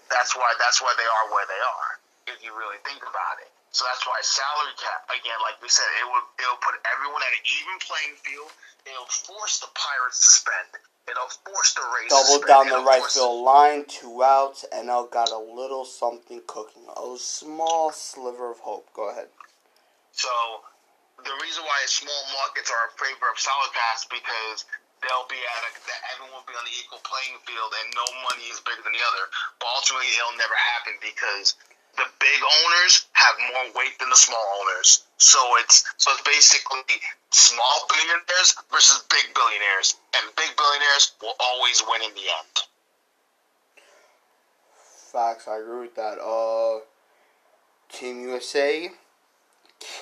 [0.10, 1.92] That's why that's why they are where they are.
[2.32, 3.50] If you really think about it.
[3.72, 7.34] So that's why salary cap again, like we said, it would it'll put everyone at
[7.34, 8.52] an even playing field.
[8.88, 10.70] It'll force the Pirates to spend.
[11.10, 15.32] It'll force the Rays Double down the right field line, two outs, and L got
[15.32, 16.84] a little something cooking.
[16.96, 18.88] A small sliver of hope.
[18.94, 19.28] Go ahead.
[20.12, 20.28] So
[21.26, 24.70] the reason why small markets are in favor of solid pass because
[25.02, 28.06] they'll be at a, that everyone will be on the equal playing field and no
[28.26, 29.26] money is bigger than the other.
[29.58, 31.58] But ultimately, it'll never happen because
[31.98, 35.06] the big owners have more weight than the small owners.
[35.18, 37.02] So it's so it's basically
[37.34, 42.56] small billionaires versus big billionaires, and big billionaires will always win in the end.
[45.10, 46.22] Facts, I agree with that.
[46.22, 46.86] Uh,
[47.90, 48.92] Team USA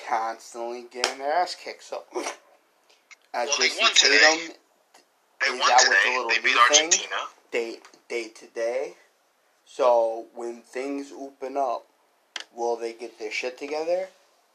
[0.08, 1.82] constantly getting their ass kicked.
[1.84, 2.26] So, as uh,
[3.34, 4.18] Well, they Jason today.
[4.18, 4.56] Tatum,
[5.40, 6.16] They Is won that what the today.
[6.16, 6.84] little They beat thing?
[6.84, 7.16] Argentina.
[7.50, 8.94] day day to day.
[9.64, 11.86] So when things open up,
[12.54, 14.08] will they get their shit together?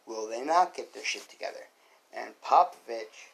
[0.06, 1.68] Will they not get their shit together?
[2.14, 3.30] And Popovich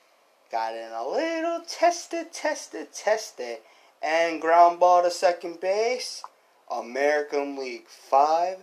[0.52, 3.60] got in a little tested, tested, tested,
[4.02, 6.24] and ground ball to second base.
[6.72, 8.58] American League five,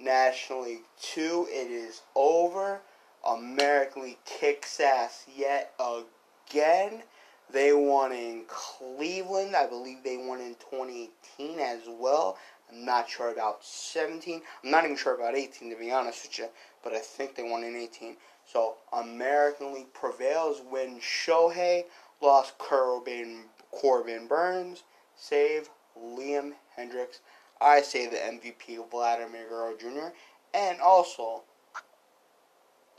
[0.00, 1.46] National League two.
[1.50, 2.80] It is over.
[3.26, 7.02] American League kicks ass yet again.
[7.50, 9.56] They won in Cleveland.
[9.56, 12.38] I believe they won in 2018 as well.
[12.70, 14.42] I'm not sure about 17.
[14.62, 16.48] I'm not even sure about 18 to be honest with you,
[16.84, 18.16] but I think they won in 18.
[18.44, 21.84] So American League prevails when Shohei
[22.20, 24.82] lost Corbin, Corbin Burnes,
[25.16, 27.20] save Liam Hendriks.
[27.60, 30.14] I say the MVP Vladimir Guerrero Jr.
[30.54, 31.42] And also,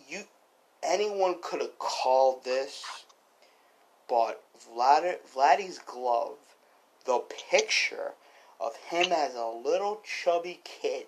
[0.07, 0.23] you
[0.83, 2.83] anyone could have called this
[4.09, 6.37] but Vlad, Vladdy's glove,
[7.05, 7.19] the
[7.49, 8.13] picture
[8.59, 11.05] of him as a little chubby kid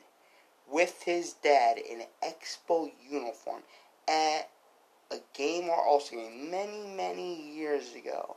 [0.70, 3.64] with his dad in Expo uniform
[4.08, 4.50] at
[5.10, 8.36] a game or also game many, many years ago,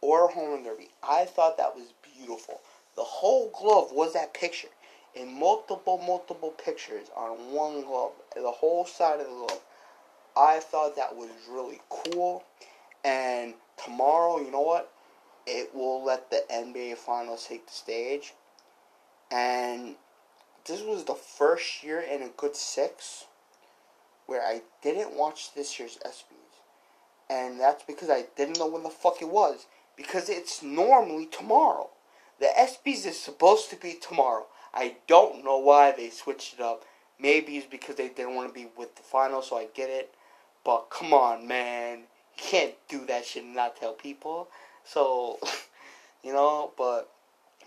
[0.00, 0.90] or home derby.
[1.02, 2.60] I thought that was beautiful.
[2.96, 4.68] The whole glove was that picture
[5.14, 9.60] in multiple, multiple pictures on one glove, the whole side of the glove.
[10.36, 12.44] I thought that was really cool.
[13.04, 14.92] And tomorrow, you know what?
[15.46, 18.34] It will let the NBA Finals take the stage.
[19.30, 19.96] And
[20.66, 23.24] this was the first year in a good six
[24.26, 26.60] where I didn't watch this year's ESPYs.
[27.30, 29.66] And that's because I didn't know when the fuck it was.
[29.96, 31.88] Because it's normally tomorrow.
[32.38, 34.46] The ESPYs is supposed to be tomorrow.
[34.74, 36.84] I don't know why they switched it up.
[37.18, 40.14] Maybe it's because they didn't want to be with the final, so I get it.
[40.64, 42.00] But come on, man.
[42.00, 42.04] You
[42.36, 44.48] can't do that shit and not tell people.
[44.84, 45.38] So,
[46.22, 47.10] you know, but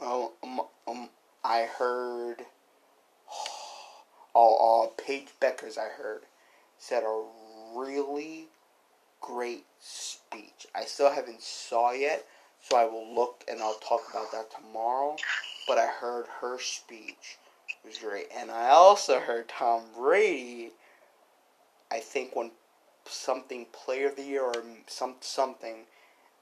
[0.02, 1.10] um, um, um
[1.44, 2.46] I heard.
[4.36, 6.22] Oh, uh, Paige Bueckers, I heard,
[6.78, 7.24] said a
[7.76, 8.48] really
[9.22, 10.68] great speech.
[10.76, 12.26] I still haven't saw yet,
[12.62, 15.15] so I will look and I'll talk about that tomorrow.
[15.67, 17.38] But I heard her speech
[17.84, 20.72] It was great, and I also heard Tom Brady.
[21.91, 22.52] I think when
[23.06, 25.86] something Player of the Year or some something,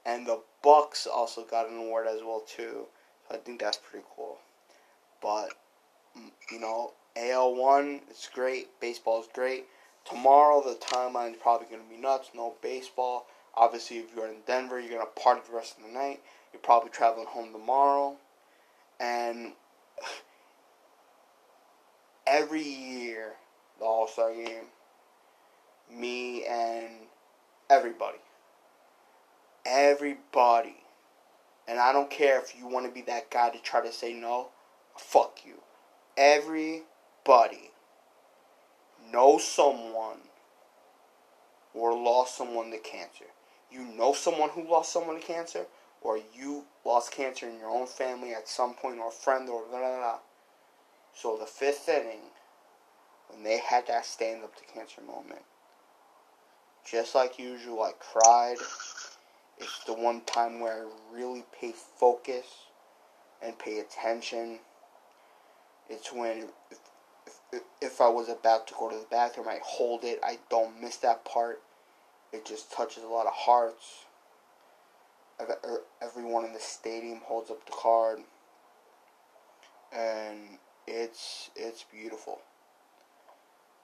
[0.04, 2.86] and the Bucks also got an award as well too.
[3.28, 4.38] So I think that's pretty cool.
[5.20, 5.50] But
[6.50, 8.68] you know, AL one is great.
[8.80, 9.66] Baseball is great.
[10.04, 12.30] Tomorrow the timeline is probably gonna be nuts.
[12.34, 13.26] No baseball.
[13.58, 16.20] Obviously, if you're in Denver, you're gonna party the rest of the night.
[16.52, 18.14] You're probably traveling home tomorrow,
[19.00, 19.52] and
[22.26, 23.32] every year
[23.80, 24.66] the All Star game,
[25.92, 26.86] me and
[27.68, 28.18] everybody,
[29.66, 30.76] everybody,
[31.66, 34.12] and I don't care if you want to be that guy to try to say
[34.12, 34.50] no,
[34.96, 35.54] fuck you.
[36.16, 37.72] Everybody
[39.12, 40.20] knows someone
[41.74, 43.24] or lost someone to cancer.
[43.70, 45.66] You know someone who lost someone to cancer,
[46.00, 49.62] or you lost cancer in your own family at some point, or a friend, or
[49.68, 50.18] blah, blah, blah.
[51.14, 52.30] So the fifth inning,
[53.28, 55.42] when they had that stand up to cancer moment,
[56.90, 58.56] just like usual, I cried.
[59.58, 62.46] It's the one time where I really pay focus
[63.42, 64.60] and pay attention.
[65.90, 66.78] It's when if,
[67.52, 70.20] if, if I was about to go to the bathroom, I hold it.
[70.22, 71.60] I don't miss that part.
[72.32, 74.04] It just touches a lot of hearts.
[75.40, 78.20] Er- Everyone in the stadium holds up the card,
[79.92, 82.40] and it's it's beautiful.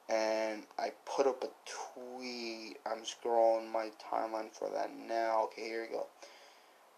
[0.09, 2.77] And I put up a tweet.
[2.85, 5.45] I'm scrolling my timeline for that now.
[5.45, 6.07] Okay, here we go.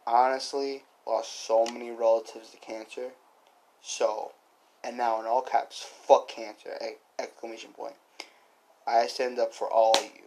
[0.06, 3.10] Honestly, lost so many relatives to cancer.
[3.82, 4.32] So,
[4.82, 6.76] and now in all caps, fuck cancer!
[7.18, 7.94] Exclamation point.
[8.86, 10.25] I stand up for all of you.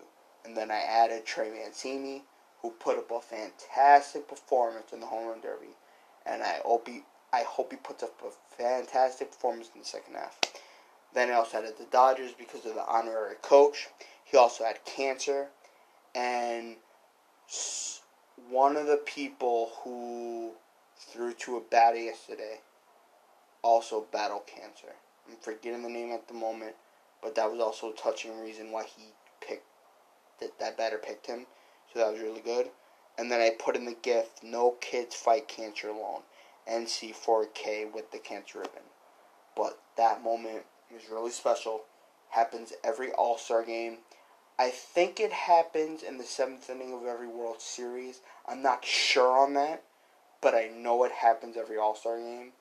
[0.50, 2.24] And then I added Trey Mancini,
[2.64, 5.76] who put up a fantastic performance in the home run derby,
[6.26, 10.16] and I hope he, I hope he puts up a fantastic performance in the second
[10.16, 10.40] half.
[11.14, 13.90] Then I also added the Dodgers because of the honorary coach.
[14.26, 15.50] He also had cancer,
[16.16, 16.78] and
[18.50, 20.54] one of the people who
[20.98, 22.62] threw to a batter yesterday
[23.62, 24.96] also battled cancer.
[25.30, 26.74] I'm forgetting the name at the moment,
[27.22, 29.14] but that was also a touching reason why he
[29.48, 29.69] picked
[30.40, 31.46] that that batter picked him.
[31.92, 32.70] So that was really good.
[33.18, 36.22] And then I put in the gift, No Kids Fight Cancer Alone,
[36.72, 38.84] NC4K with the cancer ribbon.
[39.56, 40.64] But that moment
[40.96, 41.82] is really special.
[42.30, 43.98] Happens every All Star game.
[44.58, 48.22] I think it happens in the seventh inning of every World Series.
[48.48, 49.84] I'm not sure on that,
[50.42, 52.52] but I know it happens every All Star game.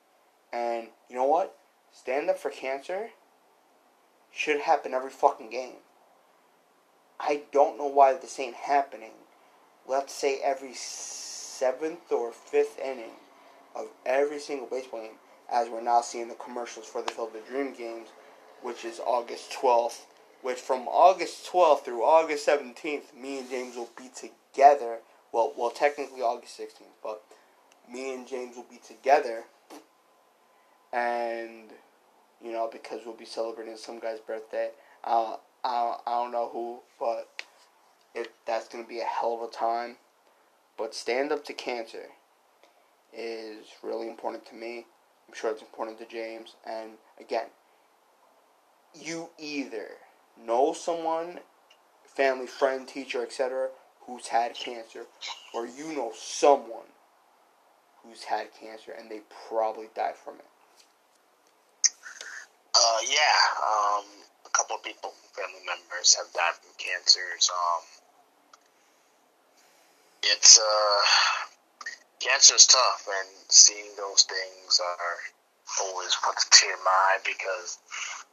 [0.51, 1.55] And you know what?
[1.91, 3.09] Stand up for cancer
[4.31, 5.77] should happen every fucking game.
[7.19, 9.11] I don't know why this ain't happening.
[9.87, 13.17] Let's say every seventh or fifth inning
[13.75, 15.17] of every single baseball game,
[15.51, 18.09] as we're now seeing the commercials for the Field of Dream games,
[18.61, 20.01] which is August 12th.
[20.41, 24.99] Which from August 12th through August 17th, me and James will be together.
[25.33, 27.21] Well, well, technically August 16th, but
[27.91, 29.43] me and James will be together.
[30.93, 31.71] And
[32.41, 34.69] you know, because we'll be celebrating some guy's birthday.
[35.03, 37.43] Uh, I, I don't know who, but
[38.15, 39.97] it, that's going to be a hell of a time.
[40.77, 42.07] But stand up to cancer
[43.13, 44.85] is really important to me.
[45.27, 46.55] I'm sure it's important to James.
[46.65, 47.47] And again,
[48.93, 49.89] you either
[50.43, 51.39] know someone,
[52.05, 53.69] family, friend, teacher, etc.,
[54.01, 55.05] who's had cancer,
[55.53, 56.87] or you know someone
[58.03, 60.45] who's had cancer and they probably died from it.
[62.75, 64.05] Uh, yeah, um,
[64.59, 67.47] couple of people, family members, have died from cancers.
[67.47, 67.83] Um,
[70.35, 70.99] it's uh,
[72.19, 75.15] cancer is tough, and seeing those things are
[75.79, 77.79] always puts a tear in my eye because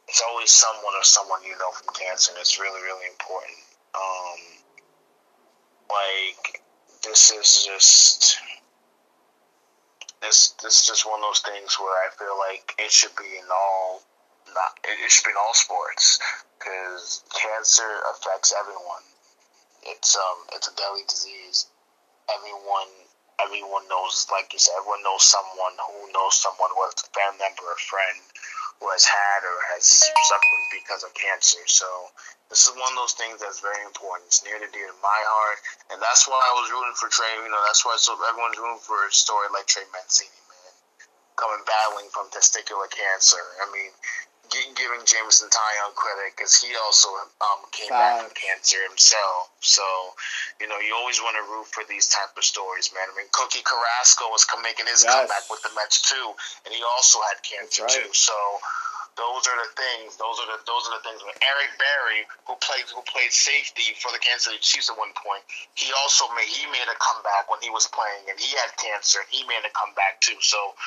[0.09, 3.63] it's always someone or someone you know from cancer, and it's really, really important.
[3.95, 4.39] Um,
[5.87, 6.59] like
[7.07, 8.35] this is just
[10.21, 13.39] this this is just one of those things where I feel like it should be
[13.39, 14.03] in all
[14.53, 16.19] not it, should be in all sports
[16.59, 19.05] because cancer affects everyone.
[19.83, 21.67] It's um it's a deadly disease.
[22.29, 22.91] Everyone
[23.43, 27.39] everyone knows like you said, everyone knows someone who knows someone whether it's a family
[27.39, 28.17] member or a friend
[28.79, 31.61] who has had or has suffered because of cancer.
[31.65, 31.87] So
[32.49, 34.29] this is one of those things that's very important.
[34.29, 35.59] It's near and dear to my heart,
[35.91, 37.27] and that's why I was rooting for Trey.
[37.41, 40.73] You know, that's why so everyone's rooting for a story like Trey Mancini, man,
[41.35, 43.41] coming battling from testicular cancer.
[43.59, 43.91] I mean,
[44.51, 47.09] giving Jameson Taillon credit because he also
[47.41, 49.51] um, came back from cancer himself.
[49.59, 49.83] So,
[50.61, 53.07] you know, you always want to root for these type of stories, man.
[53.07, 55.11] I mean, Cookie Carrasco was making his yes.
[55.11, 56.27] comeback with the Mets too,
[56.65, 57.91] and he also had cancer right.
[57.91, 58.09] too.
[58.13, 58.35] So,
[59.17, 60.15] those are the things.
[60.21, 61.19] Those are the those are the things.
[61.41, 65.41] Eric Berry, who played who played safety for the Kansas City Chiefs at one point,
[65.73, 69.25] he also made he made a comeback when he was playing, and he had cancer.
[69.33, 70.37] He made a comeback too.
[70.39, 70.77] So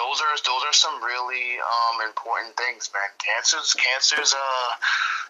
[0.00, 3.06] those are those are some really um, important things, man.
[3.20, 4.70] Cancer's cancer's uh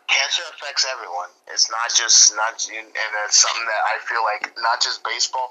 [0.06, 1.34] cancer affects everyone.
[1.50, 5.50] It's not just not and it's something that I feel like not just baseball.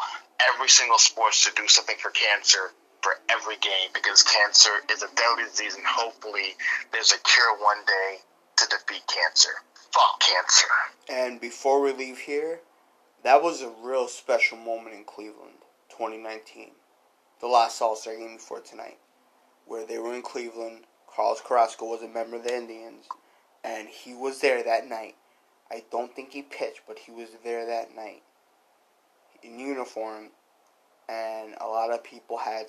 [0.56, 2.72] Every single sport should do something for cancer
[3.04, 6.56] for every game because cancer is a deadly disease, and hopefully
[6.92, 8.20] there's a cure one day
[8.56, 9.52] to defeat cancer.
[9.92, 10.68] Fuck cancer.
[11.10, 12.62] And before we leave here,
[13.24, 16.72] that was a real special moment in Cleveland, 2019.
[17.42, 19.00] The last All Star game before tonight,
[19.68, 20.86] where they were in Cleveland.
[21.14, 23.06] Carlos Carrasco was a member of the Indians,
[23.64, 25.16] and he was there that night.
[25.70, 28.24] I don't think he pitched, but he was there that night
[29.44, 30.30] in uniform,
[31.10, 32.68] and a lot of people had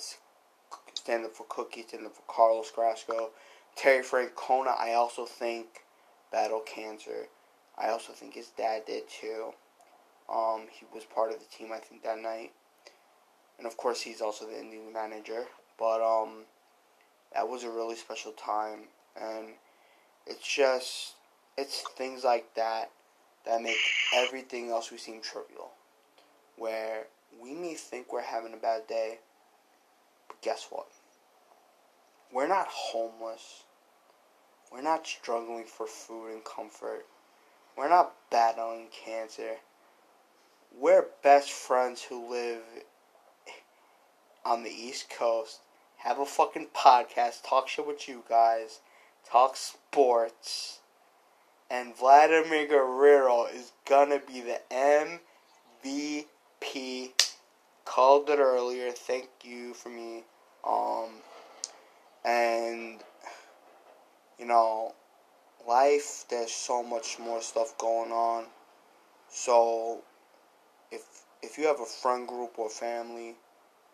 [1.04, 3.30] stand up for Cookie, stand up for Carlos Carrasco.
[3.76, 5.66] Terry Francona, I also think,
[6.32, 7.28] battled cancer.
[7.76, 9.52] I also think his dad did too.
[10.32, 12.52] Um, he was part of the team, I think, that night.
[13.58, 15.44] And of course, he's also the Indian manager.
[15.78, 16.44] But um,
[17.34, 18.84] that was a really special time.
[19.20, 19.48] And
[20.26, 21.14] it's just,
[21.58, 22.90] it's things like that
[23.44, 23.76] that make
[24.14, 25.72] everything else we seem trivial.
[26.56, 27.04] Where
[27.42, 29.18] we may think we're having a bad day,
[30.28, 30.86] but guess what?
[32.34, 33.62] We're not homeless.
[34.72, 37.06] We're not struggling for food and comfort.
[37.78, 39.58] We're not battling cancer.
[40.76, 42.62] We're best friends who live
[44.44, 45.60] on the East Coast,
[45.98, 48.80] have a fucking podcast, talk shit with you guys,
[49.30, 50.80] talk sports.
[51.70, 57.12] And Vladimir Guerrero is gonna be the MVP.
[57.84, 58.90] Called it earlier.
[58.90, 60.24] Thank you for me.
[60.66, 61.22] Um,
[62.24, 63.00] and
[64.38, 64.94] you know,
[65.66, 68.44] life there's so much more stuff going on.
[69.28, 70.02] So
[70.90, 71.02] if
[71.42, 73.34] if you have a friend group or family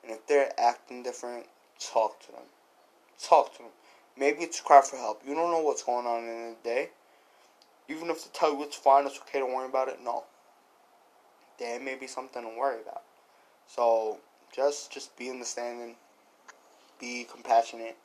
[0.03, 1.47] and if they're acting different,
[1.79, 2.43] talk to them.
[3.23, 3.73] Talk to them.
[4.17, 5.23] Maybe it's cry for help.
[5.27, 6.91] You don't know what's going on in the day.
[7.89, 9.99] Even if they tell you it's fine, it's okay, don't worry about it.
[10.03, 10.25] No.
[11.59, 13.03] There may be something to worry about.
[13.67, 14.19] So
[14.55, 15.97] just just be in the standing,
[16.99, 17.97] be compassionate,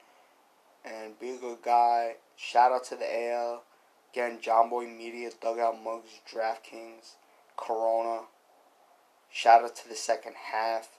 [0.86, 2.16] and be a good guy.
[2.36, 3.64] Shout out to the AL.
[4.14, 7.16] Again, Jomboy Media, Dugout Mugs, DraftKings,
[7.58, 8.22] Corona.
[9.32, 10.90] Shout out to the second half.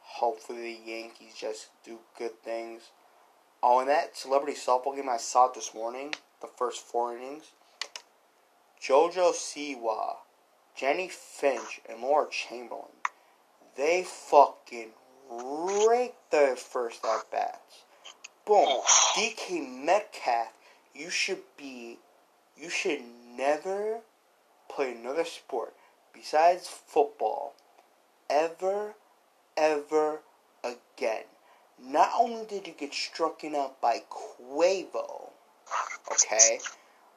[0.00, 2.90] Hopefully the Yankees just do good things.
[3.62, 7.52] Oh, and that celebrity softball game I saw this morning, the first four innings.
[8.82, 10.16] JoJo Siwa,
[10.76, 12.92] Jennie Finch, and Lauren Chamberlain,
[13.76, 14.90] they fucking
[15.30, 17.84] raked their first at bats.
[18.46, 18.82] Boom.
[19.14, 20.52] DK Metcalf,
[20.94, 21.98] you should be,
[22.58, 23.00] you should
[23.36, 24.00] never
[24.68, 25.72] play another sport
[26.12, 27.54] besides football
[28.28, 28.94] ever,
[29.56, 30.20] ever
[30.62, 31.24] again.
[31.82, 35.30] Not only did you get struck out by Quavo,
[36.12, 36.60] okay,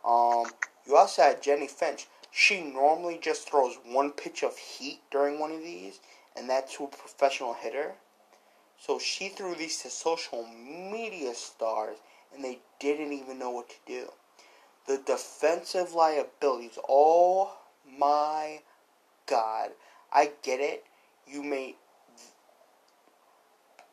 [0.05, 0.45] um,
[0.85, 2.07] you also had Jennie Finch.
[2.31, 5.99] She normally just throws one pitch of heat during one of these,
[6.35, 7.95] and that's to a professional hitter.
[8.79, 11.97] So she threw these to social media stars,
[12.33, 14.11] and they didn't even know what to do.
[14.87, 17.57] The defensive liabilities, oh
[17.97, 18.61] my
[19.25, 19.71] god.
[20.11, 20.85] I get it.
[21.27, 21.75] You may.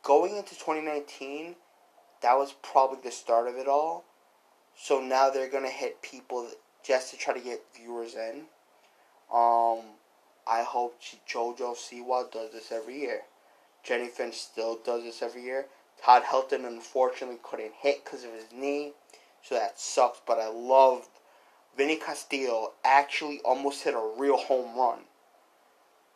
[0.03, 1.57] Going into 2019,
[2.23, 4.05] that was probably the start of it all.
[4.77, 6.49] So now they're going to hit people
[6.85, 8.43] just to try to get viewers in.
[9.33, 9.81] Um,
[10.47, 13.23] I hope JoJo Siwa does this every year.
[13.85, 15.67] Jennie Finch still does this every year.
[16.03, 18.93] Todd Helton unfortunately couldn't hit because of his knee,
[19.43, 20.21] so that sucks.
[20.27, 21.09] But I loved
[21.77, 25.01] Vinny Castilla actually almost hit a real home run.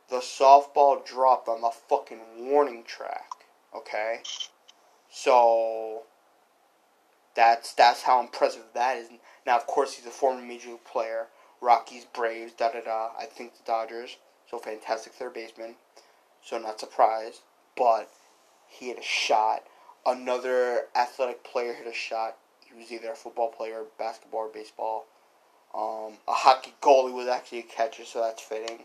[0.09, 3.31] The softball dropped on the fucking warning track.
[3.77, 4.21] Okay,
[5.11, 6.05] so
[7.35, 9.09] that's that's how impressive that is.
[9.47, 11.27] Now, of course, he's a former major league player.
[11.61, 13.11] Rockies, Braves, da da da.
[13.19, 14.17] I think the Dodgers.
[14.51, 15.75] So fantastic third baseman.
[16.43, 17.43] So not surprised,
[17.79, 18.11] but
[18.67, 19.63] he hit a shot.
[20.05, 22.37] Another athletic player hit a shot.
[22.67, 25.07] He was either a football player, basketball, or baseball.
[25.75, 28.81] Um, a hockey goalie was actually a catcher, so that's fitting.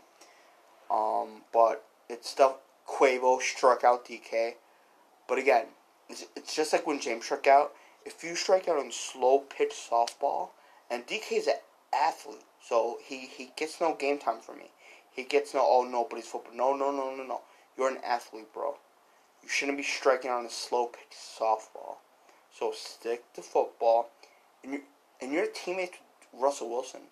[0.90, 2.56] Um, but it's stuff.
[2.86, 4.52] Quavo struck out DK,
[5.26, 5.64] but again,
[6.10, 7.72] it's, it's just like when James struck out.
[8.04, 10.50] If you strike out in slow pitch softball,
[10.90, 11.54] and DK is an
[11.94, 14.70] athlete, so he, he gets no game time for me.
[15.10, 16.54] He gets no oh nobody's football.
[16.54, 17.40] No no no no no.
[17.76, 18.76] You're an athlete, bro.
[19.42, 21.96] You shouldn't be striking in a slow pitch softball.
[22.50, 24.10] So stick to football,
[24.62, 24.82] and you
[25.20, 25.94] and your teammate,
[26.32, 27.02] Russell Wilson.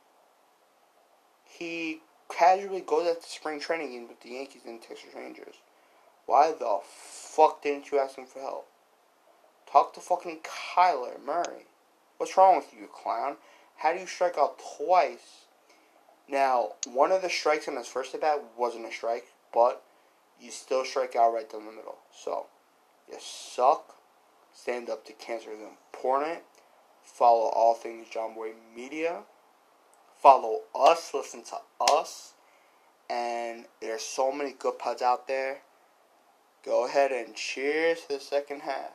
[1.44, 5.56] He casually goes at the spring training game with the Yankees and Texas Rangers.
[6.26, 8.68] Why the fuck didn't you ask him for help?
[9.70, 11.66] Talk to fucking Kyler Murray.
[12.16, 13.36] What's wrong with you, clown?
[13.76, 15.46] How do you strike out twice?
[16.28, 19.82] Now, one of the strikes on his first at bat wasn't a strike, but
[20.42, 21.98] you still strike out right down the middle.
[22.12, 22.46] So,
[23.08, 23.96] you suck.
[24.54, 26.40] Stand up to cancer is important.
[27.02, 29.20] Follow all things Jomboy Media.
[30.20, 31.56] Follow us, listen to
[31.92, 32.34] us.
[33.08, 35.58] And there's so many good pods out there.
[36.64, 38.92] Go ahead and cheers to the second half.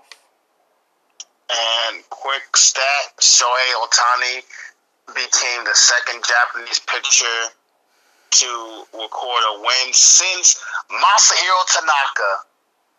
[1.49, 2.83] And quick stat
[3.19, 4.43] Shohei Ohtani
[5.07, 7.53] became the second Japanese pitcher
[8.31, 12.31] to record a win since Masahiro Tanaka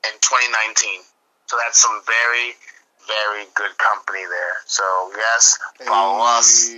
[0.07, 1.01] in 2019.
[1.47, 2.55] So that's some very
[3.09, 4.57] very good company there.
[4.66, 4.85] So
[5.16, 6.39] yes, follow hey.
[6.39, 6.70] us.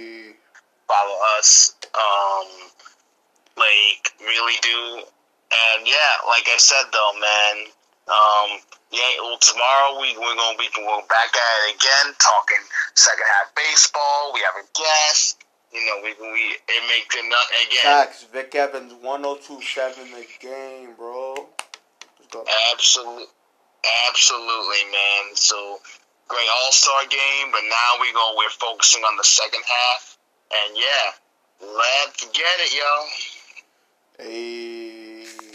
[0.86, 1.74] Follow us.
[1.94, 2.46] Um,
[3.56, 5.02] like really do.
[5.50, 7.56] And yeah, like I said though, man.
[8.10, 8.50] Um,
[8.90, 12.62] yeah, well, tomorrow we we're gonna be we're back at it again, talking
[12.94, 14.32] second half baseball.
[14.34, 15.38] We have a guest.
[15.72, 17.82] You know, we we it makes it not again.
[17.82, 18.24] Facts.
[18.32, 21.34] Vic Evans, one zero oh two seven the game, bro.
[22.72, 23.26] Absolutely,
[24.08, 25.34] absolutely, man.
[25.34, 25.78] So
[26.28, 28.34] great All Star game, but now we go.
[28.36, 30.18] We're focusing on the second half,
[30.52, 31.12] and yeah,
[31.60, 34.24] let's get it, yo.
[34.24, 35.40] Hey.